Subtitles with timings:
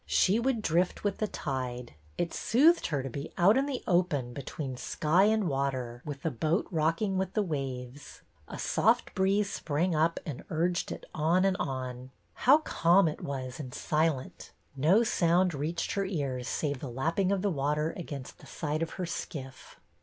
[0.07, 1.93] She would drift with the tide.
[2.17, 6.31] It soothed her to be out in the open between sky and water, with the
[6.31, 8.23] boat rocking with the waves.
[8.47, 12.09] A soft breeze sprang up and urged it on and on.
[12.33, 14.51] How calm it /'WE REGRET" 155 was and silent!
[14.75, 18.93] No sound reached her ears save the lapping of the water against the side of
[18.93, 19.79] her skiff.